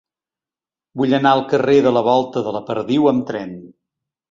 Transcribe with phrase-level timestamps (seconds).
[1.01, 3.57] Vull anar al carrer de la Volta de la Perdiu amb tren.